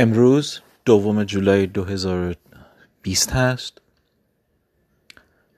امروز 0.00 0.60
دوم 0.84 1.24
جولای 1.24 1.66
2020 1.66 3.32
هست 3.32 3.80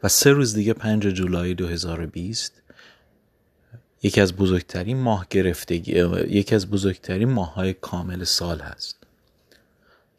و 0.03 0.09
سه 0.09 0.31
روز 0.31 0.55
دیگه 0.55 0.73
پنج 0.73 1.07
جولای 1.07 1.55
2020 1.55 2.63
یکی 4.03 4.21
از 4.21 4.37
بزرگترین 4.37 4.97
ماه 4.97 5.27
گرفتگی 5.31 5.93
یکی 6.29 6.55
از 6.55 6.71
بزرگترین 6.71 7.29
ماه 7.29 7.55
های 7.55 7.73
کامل 7.73 8.25
سال 8.25 8.61
هست. 8.61 8.97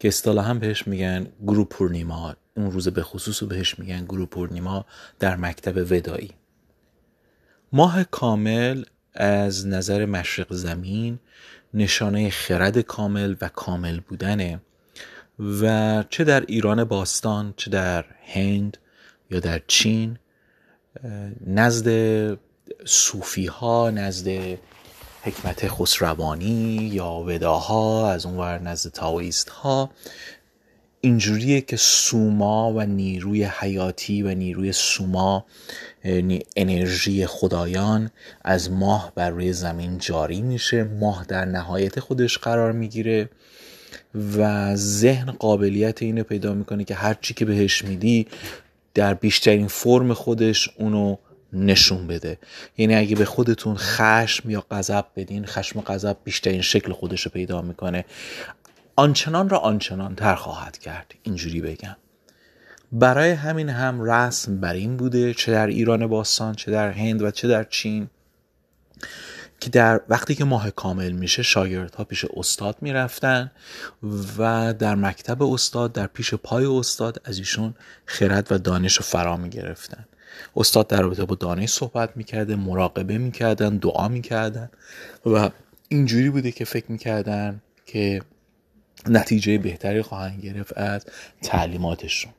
که 0.00 0.08
اصطلاحا 0.08 0.48
هم 0.48 0.58
بهش 0.58 0.86
میگن 0.86 1.26
گرو 1.46 1.64
پورنیما 1.64 2.36
اون 2.56 2.70
روز 2.70 2.88
به 2.88 3.02
خصوص 3.02 3.42
بهش 3.42 3.78
میگن 3.78 4.04
گرو 4.04 4.26
پورنیما 4.26 4.84
در 5.18 5.36
مکتب 5.36 5.92
ودایی 5.92 6.30
ماه 7.72 8.04
کامل 8.04 8.84
از 9.14 9.66
نظر 9.66 10.06
مشرق 10.06 10.52
زمین 10.52 11.18
نشانه 11.74 12.30
خرد 12.30 12.78
کامل 12.78 13.34
و 13.40 13.48
کامل 13.48 14.00
بودنه. 14.00 14.60
و 15.60 16.04
چه 16.10 16.24
در 16.24 16.40
ایران 16.40 16.84
باستان 16.84 17.54
چه 17.56 17.70
در 17.70 18.04
هند 18.26 18.76
یا 19.30 19.40
در 19.40 19.60
چین 19.66 20.18
نزد 21.46 21.88
صوفی 22.84 23.46
ها 23.46 23.90
نزد 23.90 24.58
حکمت 25.22 25.68
خسروانی 25.68 26.90
یا 26.92 27.12
وداها 27.12 28.10
از 28.12 28.26
اونور 28.26 28.58
نزد 28.58 28.90
تاویست 28.90 29.48
ها 29.48 29.90
اینجوریه 31.04 31.60
که 31.60 31.76
سوما 31.76 32.72
و 32.72 32.86
نیروی 32.86 33.44
حیاتی 33.44 34.22
و 34.22 34.34
نیروی 34.34 34.72
سوما 34.72 35.44
انرژی 36.56 37.26
خدایان 37.26 38.10
از 38.44 38.70
ماه 38.70 39.12
بر 39.14 39.30
روی 39.30 39.52
زمین 39.52 39.98
جاری 39.98 40.42
میشه. 40.42 40.84
ماه 40.84 41.24
در 41.28 41.44
نهایت 41.44 42.00
خودش 42.00 42.38
قرار 42.38 42.72
می‌گیره 42.72 43.28
و 44.36 44.76
ذهن 44.76 45.30
قابلیت 45.30 46.02
اینو 46.02 46.22
پیدا 46.22 46.54
می‌کنه 46.54 46.84
که 46.84 46.94
هر 46.94 47.14
چی 47.20 47.34
که 47.34 47.44
بهش 47.44 47.84
میدی 47.84 48.26
در 48.94 49.14
بیشترین 49.14 49.68
فرم 49.68 50.14
خودش 50.14 50.68
اونو 50.78 51.16
نشون 51.52 52.06
بده. 52.06 52.38
یعنی 52.78 52.94
اگه 52.94 53.16
به 53.16 53.24
خودتون 53.24 53.76
خشم 53.76 54.50
یا 54.50 54.64
غضب 54.70 55.04
بدین 55.16 55.46
خشم 55.46 55.78
و 55.78 55.82
غضب 55.82 56.16
بیشترین 56.24 56.62
شکل 56.62 56.92
خودش 56.92 57.22
رو 57.22 57.30
پیدا 57.30 57.62
می‌کنه. 57.62 58.04
آنچنان 58.96 59.48
را 59.48 59.58
آنچنان 59.58 60.14
تر 60.14 60.34
خواهد 60.34 60.78
کرد. 60.78 61.14
اینجوری 61.22 61.60
بگم. 61.60 61.96
برای 62.92 63.30
همین 63.30 63.68
هم 63.68 64.02
رسم 64.02 64.60
بر 64.60 64.72
این 64.72 64.96
بوده 64.96 65.34
چه 65.34 65.52
در 65.52 65.66
ایران 65.66 66.06
باستان 66.06 66.54
چه 66.54 66.70
در 66.70 66.90
هند 66.90 67.22
و 67.22 67.30
چه 67.30 67.48
در 67.48 67.64
چین 67.64 68.08
که 69.60 69.70
در 69.70 70.00
وقتی 70.08 70.34
که 70.34 70.44
ماه 70.44 70.70
کامل 70.70 71.12
میشه 71.12 71.42
شاگردها 71.42 72.04
پیش 72.04 72.24
استاد 72.36 72.76
می‌رفتن 72.80 73.50
و 74.38 74.74
در 74.74 74.94
مکتب 74.94 75.42
استاد 75.42 75.92
در 75.92 76.06
پیش 76.06 76.34
پای 76.34 76.64
استاد 76.64 77.20
از 77.24 77.38
ایشون 77.38 77.74
خرد 78.06 78.52
و 78.52 78.58
دانش 78.58 78.96
رو 78.96 79.02
فرا 79.04 79.36
می‌گرفتن. 79.36 80.04
استاد 80.56 80.86
در 80.86 81.02
رابطه 81.02 81.24
با 81.24 81.34
دانش 81.34 81.70
صحبت 81.70 82.16
می‌کرده 82.16 82.56
مراقبه 82.56 83.18
می‌کردن 83.18 83.76
دعا 83.76 84.08
می‌کردن 84.08 84.70
و 85.26 85.50
اینجوری 85.88 86.30
بوده 86.30 86.52
که 86.52 86.64
فکر 86.64 86.92
می‌کردن 86.92 87.62
که 87.86 88.22
نتیجه 89.08 89.58
بهتری 89.58 90.02
خواهند 90.02 90.40
گرفت 90.40 90.78
از 90.78 91.06
تعلیماتشون. 91.42 92.32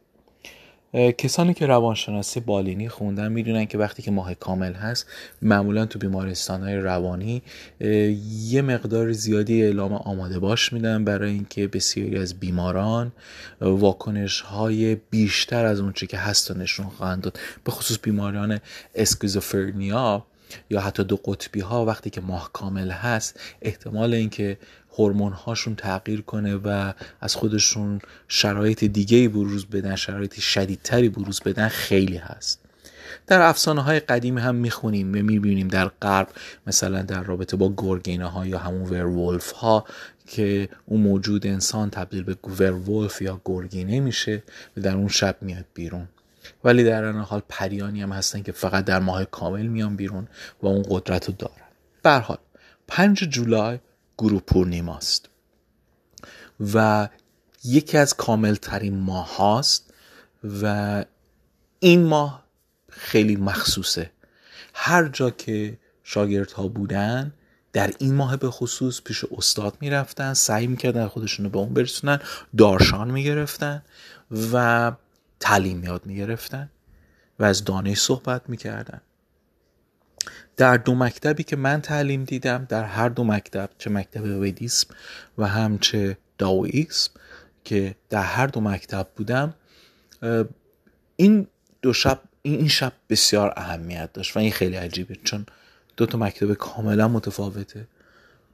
کسانی 1.18 1.54
که 1.54 1.66
روانشناسی 1.66 2.40
بالینی 2.40 2.90
خوندن 2.90 3.32
می‌دونن 3.32 3.66
که 3.66 3.78
وقتی 3.78 4.02
که 4.02 4.12
ماه 4.12 4.34
کامل 4.34 4.74
هست 4.74 5.08
معمولا 5.42 5.86
تو 5.86 6.00
بیمارستان 6.00 6.64
های 6.64 6.76
روانی 6.76 7.42
یه 8.50 8.62
مقدار 8.62 9.12
زیادی 9.12 9.64
اعلام 9.64 9.94
آماده 9.94 10.40
باش 10.40 10.74
میدن 10.74 11.04
برای 11.04 11.32
اینکه 11.32 11.68
بسیاری 11.68 12.18
از 12.18 12.40
بیماران 12.40 13.12
واکنش 13.62 14.42
های 14.42 14.96
بیشتر 14.96 15.66
از 15.66 15.80
اونچه 15.80 16.08
که 16.08 16.18
هست 16.18 16.52
نشون 16.52 16.86
خواهند 16.86 17.22
داد. 17.22 17.40
به 17.64 17.72
خصوص 17.72 17.98
بیماران 18.04 18.60
اسکیزوفرنیا 18.96 20.26
یا 20.70 20.82
حتی 20.82 21.04
دو 21.04 21.16
قطبی 21.16 21.60
ها 21.60 21.86
وقتی 21.86 22.10
که 22.10 22.22
ماه 22.22 22.50
کامل 22.54 22.92
هست 22.92 23.40
احتمال 23.62 24.14
اینکه 24.14 24.58
هورمون 24.98 25.34
هاشون 25.34 25.76
تغییر 25.76 26.22
کنه 26.22 26.56
و 26.56 26.94
از 27.22 27.36
خودشون 27.36 28.00
شرایط 28.28 28.84
دیگه 28.84 29.30
بروز 29.30 29.66
بدن 29.66 29.96
شرایط 29.96 30.40
شدیدتری 30.40 31.10
بروز 31.10 31.42
بدن 31.42 31.68
خیلی 31.68 32.18
هست. 32.18 32.60
در 33.28 33.42
افسانه 33.42 33.82
های 33.82 34.00
قدیم 34.00 34.38
هم 34.38 34.56
می‌خونیم 34.56 35.08
و 35.08 35.12
می‌بینیم 35.12 35.68
در 35.68 35.88
غرب 35.88 36.28
مثلا 36.68 37.02
در 37.02 37.24
رابطه 37.24 37.58
با 37.58 37.74
گرگینه 37.78 38.26
ها 38.26 38.46
یا 38.46 38.60
همون 38.60 38.90
ورولف 38.90 39.52
ها 39.52 39.86
که 40.28 40.70
اون 40.86 41.02
موجود 41.02 41.48
انسان 41.48 41.90
تبدیل 41.90 42.24
به 42.24 42.36
ورولف 42.60 43.22
یا 43.22 43.42
گرگینه 43.46 44.00
میشه 44.00 44.44
و 44.78 44.82
در 44.82 44.96
اون 44.96 45.08
شب 45.08 45.36
میاد 45.42 45.66
بیرون. 45.74 46.08
ولی 46.64 46.84
در 46.84 47.04
این 47.04 47.16
حال 47.16 47.42
پریانی 47.50 48.02
هم 48.02 48.12
هستن 48.12 48.42
که 48.42 48.52
فقط 48.52 48.86
در 48.86 49.00
ماه 49.00 49.26
کامل 49.26 49.68
میان 49.68 49.96
بیرون 49.96 50.28
و 50.62 50.68
اون 50.68 50.86
قدرت 50.90 51.28
رو 51.28 51.34
دارن. 51.34 51.54
برحال 52.04 52.38
پنج 52.88 53.24
جولای 53.24 53.80
گرو 54.18 54.40
پورنیماست 54.40 55.30
و 56.74 57.10
یکی 57.64 57.98
از 57.98 58.14
کامل 58.14 58.56
ترین 58.56 58.98
ماه 58.98 59.36
هاست 59.36 59.94
و 60.62 61.06
این 61.80 62.04
ماه 62.04 62.44
خیلی 62.90 63.36
مخصوصه. 63.36 64.12
هر 64.74 65.08
جا 65.08 65.30
که 65.30 65.78
ها 66.56 66.68
بودن 66.68 67.34
در 67.74 67.94
این 67.98 68.14
ماه 68.14 68.38
به 68.38 68.50
خصوص 68.50 69.02
پیش 69.02 69.26
استاد 69.38 69.78
می‌رفتن 69.82 70.34
سعی 70.34 70.68
می‌کردن 70.68 71.08
خودشون 71.08 71.46
رو 71.46 71.52
به 71.52 71.58
اون 71.58 71.74
برسونن 71.74 72.20
دارشان 72.58 73.12
می‌گرفتن 73.12 73.84
و 74.54 74.92
تعلیم 75.44 75.84
یاد 75.84 76.06
می‌گرفتن 76.06 76.70
و 77.40 77.44
از 77.44 77.64
دانش 77.64 78.00
صحبت 78.00 78.50
می‌کردن. 78.50 79.02
در 80.58 80.78
دو 80.78 80.96
مکتبی 80.96 81.44
که 81.44 81.56
من 81.56 81.82
تعلیم 81.82 82.24
دیدم 82.24 82.66
در 82.70 82.84
هر 82.84 83.10
دو 83.10 83.24
مکتب 83.24 83.70
چه 83.78 83.90
مکتب 83.90 84.24
ودیسم 84.24 84.88
و 85.38 85.48
هم 85.48 85.78
چه 85.78 86.18
داویسم 86.38 87.12
که 87.64 87.96
در 88.10 88.24
هر 88.24 88.48
دو 88.48 88.62
مکتب 88.62 89.08
بودم 89.16 89.54
این 91.16 91.48
دو 91.82 91.94
شب 91.94 92.22
این 92.42 92.68
شب 92.68 92.94
بسیار 93.10 93.54
اهمیت 93.58 94.14
داشت 94.14 94.38
و 94.38 94.40
این 94.40 94.52
خیلی 94.52 94.76
عجیبه 94.76 95.16
چون 95.16 95.46
دو 95.98 96.06
تا 96.06 96.18
مکتب 96.18 96.54
کاملا 96.54 97.08
متفاوته. 97.08 97.88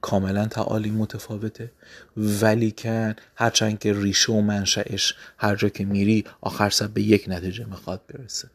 کاملا 0.00 0.46
تعالیم 0.46 0.94
متفاوته. 0.94 1.72
ولی 2.16 2.70
که 2.70 3.16
هرچند 3.36 3.78
که 3.78 3.92
ریشه 3.92 4.32
و 4.32 4.40
منشأش 4.40 5.14
هر 5.38 5.56
جا 5.56 5.68
که 5.68 5.84
میری 5.84 6.24
آخر 6.40 6.70
سر 6.70 6.86
به 6.86 7.02
یک 7.02 7.24
نتیجه 7.28 7.64
می‌خواد 7.64 8.00
برسه. 8.08 8.48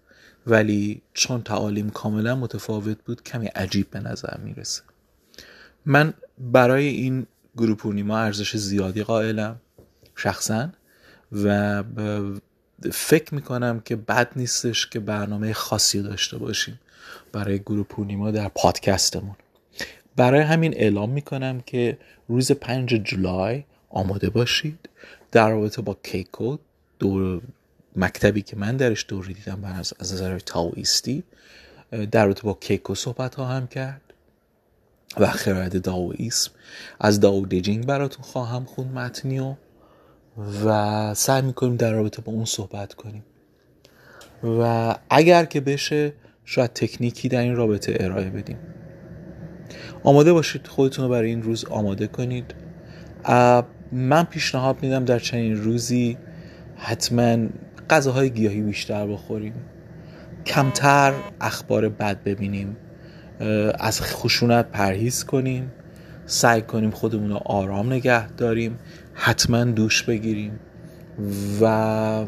ولی 0.48 1.02
چون 1.14 1.44
تعالیم 1.44 1.90
کاملا 1.90 2.36
متفاوت 2.36 2.98
بود 3.06 3.24
کمی 3.24 3.48
عجیب 3.48 3.90
به 3.90 4.00
نظر 4.00 4.38
می‌رسه. 4.38 4.82
من 5.86 6.14
برای 6.40 6.88
این 6.88 7.28
گروپونیما 7.58 8.18
ارزش 8.18 8.58
زیادی 8.58 9.04
قائلم 9.04 9.62
شخصا 10.16 10.70
و 11.32 11.84
فکر 12.92 13.36
می‌کنم 13.36 13.80
که 13.80 13.96
بد 13.96 14.32
نیستش 14.36 14.88
که 14.88 15.00
برنامه 15.00 15.54
خاصی 15.54 16.02
داشته 16.02 16.38
باشیم 16.38 16.80
برای 17.32 17.60
گروپونیما 17.60 18.32
در 18.32 18.48
پادکستمون. 18.48 19.36
برای 20.16 20.42
همین 20.42 20.74
اعلام 20.74 21.10
می‌کنم 21.10 21.62
که 21.66 21.98
روز 22.28 22.52
5 22.52 22.94
جولای 22.94 23.64
آماده 23.90 24.30
باشید. 24.30 24.90
در 25.32 25.50
رابطه 25.50 25.82
با 25.82 25.98
کیکو 26.04 26.58
دور 27.00 27.42
مکتبی 27.96 28.42
که 28.42 28.56
من 28.56 28.78
درش 28.78 29.06
دوری 29.08 29.34
دیدم 29.34 29.84
از 30.00 30.14
نظر 30.14 30.40
تاویستی 30.40 31.24
در 32.12 32.26
رابطه 32.26 32.42
با 32.42 32.58
کیکو 32.62 32.96
صحبت 32.96 33.40
هم 33.40 33.68
کرد 33.68 34.02
و 35.18 35.28
خرد 35.28 35.82
داویسم. 35.82 36.52
از 37.00 37.20
داو 37.20 37.46
دیجینگ 37.46 37.86
براتون 37.86 38.24
خواهم 38.24 38.66
خوند 38.66 38.94
متنیو 38.94 39.54
و 40.66 41.14
سعی 41.14 41.42
می‌کنیم 41.42 41.76
در 41.76 41.92
رابطه 41.92 42.22
با 42.22 42.32
اون 42.32 42.46
صحبت 42.46 42.94
کنیم. 42.94 43.24
و 44.44 44.96
اگر 45.10 45.46
که 45.46 45.62
بشه 45.62 46.14
شاید 46.46 46.74
تکنیکی 46.74 47.30
در 47.30 47.42
این 47.42 47.56
رابطه 47.56 47.98
ارائه 48.00 48.30
بدیم. 48.30 48.58
آماده 50.06 50.34
باشید 50.34 50.68
خودتون 50.68 51.06
رو 51.06 51.12
برای 51.12 51.30
این 51.30 51.44
روز 51.44 51.66
آماده 51.66 52.08
کنید. 52.08 52.56
من 53.92 54.24
پیشنهاد 54.24 54.78
میدم 54.82 55.06
در 55.06 55.20
چنین 55.20 55.64
روزی 55.64 56.18
حتما 56.76 57.38
غذاهای 57.90 58.30
گیاهی 58.30 58.62
بیشتر 58.62 59.08
بخوریم. 59.08 59.54
کمتر 60.46 61.14
اخبار 61.42 61.90
بد 61.90 62.24
ببینیم. 62.24 62.78
از 63.80 64.02
خشونت 64.02 64.72
پرهیز 64.72 65.24
کنیم. 65.24 65.72
سعی 66.26 66.62
کنیم 66.62 66.92
خودمون 66.92 67.30
رو 67.30 67.40
آرام 67.46 67.94
نگه 67.94 68.28
داریم. 68.28 68.80
حتما 69.14 69.64
دوش 69.64 70.04
بگیریم. 70.04 70.60
و 71.62 72.26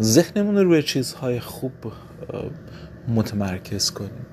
ذهنمون 0.00 0.56
رو 0.56 0.64
روی 0.64 0.82
چیزهای 0.82 1.40
خوب 1.40 1.72
متمرکز 3.08 3.90
کنیم. 3.90 4.26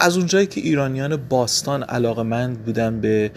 از 0.00 0.16
اونجایی 0.16 0.46
که 0.46 0.60
ایرانیان 0.60 1.16
باستان 1.16 1.82
علاقه 1.82 2.22
مند 2.22 2.64
بودن 2.64 3.00
به 3.00 3.30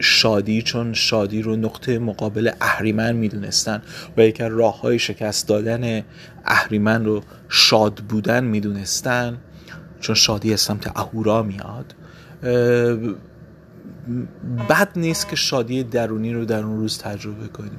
شادی 0.00 0.62
چون 0.62 0.92
شادی 0.92 1.42
رو 1.42 1.56
نقطه 1.56 1.98
مقابل 1.98 2.50
اهریمن 2.60 3.12
می‌دونستن 3.12 3.82
و 4.16 4.20
یکی 4.22 4.44
راه 4.44 4.80
های 4.80 4.98
شکست 4.98 5.48
دادن 5.48 6.02
اهریمن 6.44 7.04
رو 7.04 7.22
شاد 7.48 7.94
بودن 7.94 8.44
می‌دونستن 8.44 9.38
چون 10.00 10.14
شادی 10.14 10.52
از 10.52 10.60
سمت 10.60 10.96
اهورا 10.96 11.42
میاد. 11.42 11.94
بد 14.68 14.88
نیست 14.96 15.28
که 15.28 15.36
شادی 15.36 15.84
درونی 15.84 16.32
رو 16.32 16.44
در 16.44 16.62
اون 16.62 16.78
روز 16.78 16.98
تجربه 16.98 17.48
کنیم. 17.48 17.78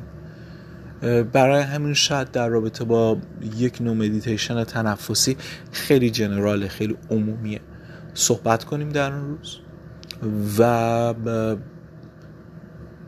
برای 1.33 1.61
همین 1.61 1.93
شاید 1.93 2.31
در 2.31 2.47
رابطه 2.47 2.83
با 2.83 3.17
یک 3.57 3.81
نوع 3.81 3.95
مدیتیشن 3.95 4.63
تنفسی 4.63 5.37
خیلی 5.71 6.09
general 6.09 6.60
ه 6.60 6.67
خیلی 6.67 6.97
عمومیه. 7.09 7.61
صحبت 8.13 8.63
کنیم 8.63 8.89
در 8.89 9.11
اون 9.11 9.37
روز؟ 9.37 9.57
و 10.59 11.13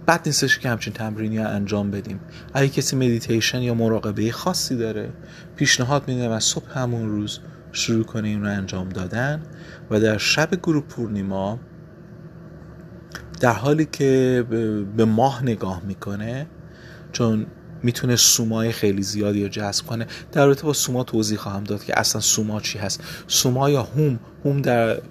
بد 0.07 0.21
نیستش 0.25 0.59
که 0.59 0.69
همچین 0.69 0.93
تمرینی 0.93 1.39
انجام 1.39 1.91
بدیم. 1.91 2.19
اگه 2.53 2.69
کسی 2.69 2.95
مدیتیشن 2.95 3.61
یا 3.61 3.73
مراقبه 3.73 4.31
خاصی 4.31 4.75
داره 4.75 5.09
پیشنهاد 5.55 6.07
میدم 6.07 6.31
از 6.31 6.43
صبح 6.43 6.79
همون 6.79 7.09
روز 7.09 7.39
شروع 7.71 8.03
کنه 8.03 8.27
این 8.27 8.41
رو 8.41 8.47
انجام 8.49 8.89
دادن 8.89 9.41
و 9.91 9.99
در 9.99 10.17
شب 10.17 10.49
گروه 10.63 10.83
پورنیما 10.83 11.59
در 13.39 13.53
حالی 13.53 13.85
که 13.85 14.43
به 14.97 15.05
ماه 15.05 15.43
نگاه 15.43 15.81
می‌کنه 15.85 16.47
چون 17.11 17.45
می‌تونه 17.83 18.15
سومای 18.15 18.71
خیلی 18.71 19.03
زیادی 19.03 19.43
رو 19.43 19.49
جذب 19.49 19.85
کنه. 19.85 20.07
در 20.31 20.45
رابطه 20.45 20.63
با 20.63 20.73
سوما 20.73 21.03
توضیح 21.03 21.37
خواهم 21.37 21.63
داد 21.63 21.83
که 21.83 21.99
اصلا 21.99 22.21
سوما 22.21 22.61
چی 22.61 22.79
هست. 22.79 23.03
سوما 23.27 23.69
یا 23.69 23.83
هوم 23.83 24.19
هوم 24.45 24.61
در 24.61 25.01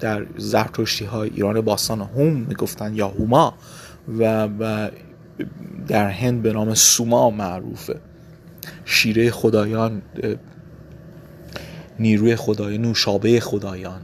در 0.00 0.26
زرتشتی 0.36 1.04
های 1.04 1.30
ایران 1.30 1.60
باستان 1.60 2.00
هوم 2.00 2.32
می‌گفتن 2.32 2.94
یا 2.94 3.08
هوما 3.08 3.54
و, 4.08 4.48
و 4.58 4.90
در 5.88 6.08
هند 6.08 6.42
به 6.42 6.52
نام 6.52 6.74
سوما 6.74 7.30
معروفه. 7.30 8.00
شیره 8.84 9.30
خدایان 9.30 10.02
نیروی 11.98 12.36
خدایان 12.36 12.80
نوشابه 12.80 13.40
خدایان 13.40 14.00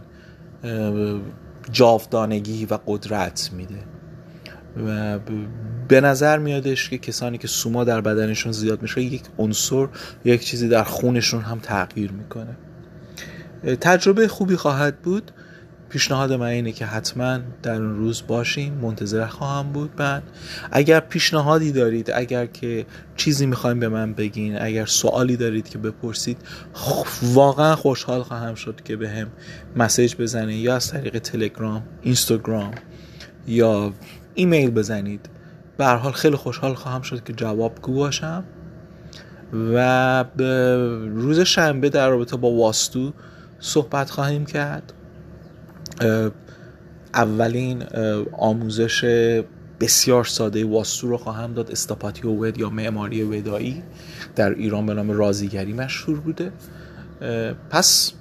جاودانگی 1.72 2.66
و 2.66 2.78
قدرت 2.86 3.50
میده. 3.52 3.78
و 4.86 5.18
به 5.88 6.00
نظر 6.00 6.38
میادش 6.38 6.90
که 6.90 6.98
کسانی 6.98 7.38
که 7.38 7.48
سوما 7.48 7.84
در 7.84 8.00
بدنشون 8.00 8.52
زیاد 8.52 8.82
میشه 8.82 9.02
یک 9.02 9.22
عنصر 9.38 9.88
یک 10.24 10.44
چیزی 10.44 10.68
در 10.68 10.84
خونشون 10.84 11.42
هم 11.42 11.58
تغییر 11.58 12.12
می‌کنه. 12.12 12.56
تجربه 13.80 14.28
خوبی 14.28 14.56
خواهد 14.56 15.02
بود. 15.02 15.32
پیشنهاد 15.88 16.32
من 16.32 16.46
اینه 16.46 16.72
که 16.72 16.86
حتما 16.86 17.38
در 17.62 17.74
اون 17.74 17.96
روز 17.96 18.22
باشیم 18.26 18.72
منتظر 18.72 19.26
خواهم 19.26 19.72
بود. 19.72 19.90
من 19.98 20.22
اگر 20.72 21.00
پیشنهادی 21.00 21.72
دارید 21.72 22.10
اگر 22.10 22.46
که 22.46 22.86
چیزی 23.16 23.46
می‌خوایم 23.46 23.80
به 23.80 23.88
من 23.88 24.12
بگین 24.12 24.62
اگر 24.62 24.86
سوالی 24.86 25.36
دارید 25.36 25.68
که 25.68 25.78
بپرسید 25.78 26.38
واقعا 27.22 27.76
خوشحال 27.76 28.22
خواهم 28.22 28.54
شد 28.54 28.80
که 28.84 28.96
به 28.96 29.10
هم 29.10 29.26
مسیج 29.76 30.16
بزنید 30.16 30.64
یا 30.64 30.76
از 30.76 30.90
طریق 30.90 31.18
تلگرام 31.18 31.82
اینستاگرام 32.02 32.74
یا 33.46 33.92
ایمیل 34.34 34.70
بزنید. 34.70 35.28
به 35.78 35.86
حال 35.86 36.12
خیلی 36.12 36.36
خوشحال 36.36 36.74
خواهم 36.74 37.02
شد 37.02 37.24
که 37.24 37.32
جوابگو 37.32 37.94
باشم. 37.94 38.44
و 39.52 40.24
به 40.24 40.76
روز 41.08 41.40
شنبه 41.40 41.88
در 41.88 42.08
رابطه 42.08 42.36
با 42.36 42.50
واستو 42.50 43.12
صحبت 43.60 44.10
خواهیم 44.10 44.46
کرد. 44.46 44.92
اولین 47.14 47.82
آموزش 48.32 49.04
بسیار 49.80 50.24
ساده 50.24 50.64
واستو 50.64 51.08
رو 51.08 51.16
خواهم 51.16 51.52
داد 51.52 51.70
استاپاتی 51.70 52.28
و 52.28 52.30
ود 52.30 52.58
یا 52.58 52.70
معماری 52.70 53.22
ودایی. 53.22 53.82
در 54.36 54.50
ایران 54.50 54.86
به 54.86 54.94
نام 54.94 55.10
رازیگری 55.10 55.72
مشهور 55.72 56.20
بوده. 56.20 56.52
پس 57.70 58.12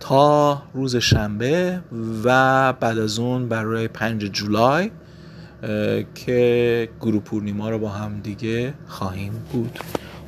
تا 0.00 0.62
روز 0.74 0.96
شنبه 0.96 1.80
و 2.24 2.72
بعد 2.72 2.98
از 2.98 3.18
اون 3.18 3.48
برای 3.48 3.88
پنج 3.88 4.24
جولای 4.24 4.90
که 6.14 6.88
گروه 7.00 7.22
پورنیما 7.22 7.70
رو 7.70 7.78
با 7.78 7.88
هم 7.88 8.20
دیگه 8.20 8.74
خواهیم 8.86 9.32
بود. 9.52 9.78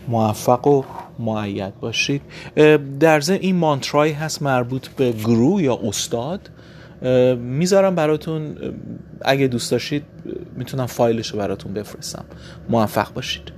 موفق 0.09 0.67
و 0.67 0.83
معید 1.19 1.81
باشید. 1.81 2.23
در 3.01 3.21
ضمن 3.21 3.39
این 3.41 3.57
مانترای 3.57 4.13
هست 4.13 4.43
مربوط 4.43 4.89
به 4.89 5.13
گروه 5.13 5.63
یا 5.63 5.79
استاد. 5.85 6.51
می‌ذارم 7.39 7.95
براتون 7.95 8.57
اگه 9.23 9.47
دوست 9.47 9.71
داشتید 9.71 10.03
می‌تونم 10.57 10.87
فایلش 10.87 11.31
رو 11.31 11.39
براتون 11.39 11.73
بفرستم. 11.73 12.25
موفق 12.69 13.13
باشید. 13.13 13.53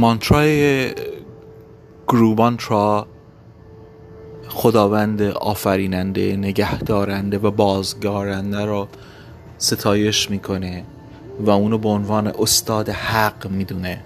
مانترای 0.00 0.90
گروبانترا 2.08 3.06
خداوند 4.48 5.22
آفریننده 5.22 6.36
نگهدارنده 6.36 7.38
و 7.38 7.50
بازگارنده 7.50 8.64
را 8.64 8.88
ستایش 9.58 10.30
می‌کنه 10.30 10.84
و 11.40 11.50
اونو 11.50 11.78
به 11.78 11.88
عنوان 11.88 12.26
استاد 12.26 12.88
حق 12.88 13.46
می‌دونه. 13.46 14.00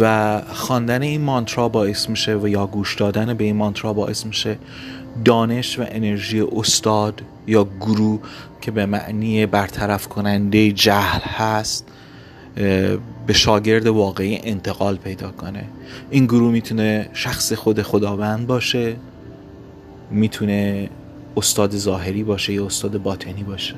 و 0.00 0.40
خواندن 0.52 1.02
این 1.02 1.20
مانترا 1.20 1.68
باعث 1.68 2.08
میشه 2.08 2.36
و 2.36 2.48
یا 2.48 2.66
گوش 2.66 2.94
دادن 2.94 3.34
به 3.34 3.44
این 3.44 3.56
مانترا 3.56 3.92
باعث 3.92 4.26
میشه 4.26 4.58
دانش 5.24 5.78
و 5.78 5.84
انرژی 5.88 6.40
استاد 6.40 7.22
یا 7.46 7.66
گرو 7.80 8.20
که 8.60 8.70
به 8.70 8.86
معنی 8.86 9.46
برطرف 9.46 10.08
کننده 10.08 10.72
جهل 10.72 11.20
هست 11.20 11.90
به 13.26 13.32
شاگرد 13.32 13.86
واقعی 13.86 14.40
انتقال 14.42 14.96
پیدا 14.96 15.30
کنه. 15.30 15.64
این 16.10 16.24
گروه 16.24 16.52
می‌تونه 16.52 17.08
شخص 17.12 17.52
خود 17.52 17.82
خداوند 17.82 18.46
باشه 18.46 18.96
می‌تونه 20.10 20.90
استاد 21.36 21.76
ظاهری 21.76 22.24
باشه 22.24 22.52
یا 22.52 22.66
استاد 22.66 23.02
باطنی 23.02 23.42
باشه. 23.42 23.74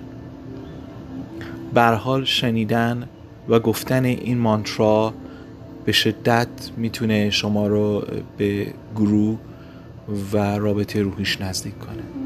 حال 1.76 2.24
شنیدن 2.24 3.08
و 3.48 3.60
گفتن 3.60 4.04
این 4.04 4.38
مانترا 4.38 5.14
به 5.84 5.92
شدت 5.92 6.48
می‌تونه 6.76 7.30
شما 7.30 7.66
رو 7.66 8.04
به 8.36 8.66
گروه 8.96 9.38
و 10.32 10.58
رابطه 10.58 11.02
روحیش 11.02 11.40
نزدیک 11.40 11.78
کنه. 11.78 12.25